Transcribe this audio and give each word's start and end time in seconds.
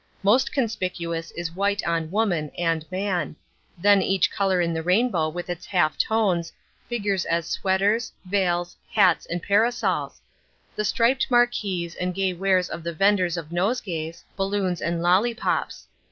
Most 0.23 0.51
conspicuous 0.51 1.29
is 1.33 1.51
white 1.51 1.85
on 1.87 2.09
woman 2.09 2.49
(and 2.57 2.91
man); 2.91 3.35
then 3.77 4.01
each 4.01 4.31
colour 4.31 4.59
in 4.59 4.73
the 4.73 4.81
rainbow 4.81 5.29
with 5.29 5.47
its 5.47 5.67
half 5.67 5.95
tones, 5.95 6.51
figures 6.89 7.23
as 7.25 7.45
sweaters, 7.45 8.11
veils, 8.25 8.75
hats 8.93 9.27
and 9.27 9.43
parasols; 9.43 10.19
the 10.75 10.85
striped 10.85 11.29
marquise 11.29 11.93
and 11.93 12.15
gay 12.15 12.33
wares 12.33 12.67
of 12.67 12.81
the 12.83 12.93
venders 12.93 13.37
of 13.37 13.51
nosegays, 13.51 14.23
balloons 14.35 14.81
and 14.81 15.03
lollypops. 15.03 15.85